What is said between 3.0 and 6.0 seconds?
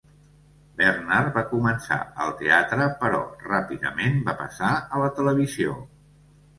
però ràpidament va passar a la televisió.